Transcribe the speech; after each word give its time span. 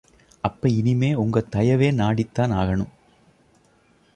அப்ப 0.41 0.69
இனிமே 0.69 1.13
ஒங்க 1.13 1.43
தயவே 1.55 1.89
நாடித்தான் 1.91 2.55
ஆகணும். 2.55 2.91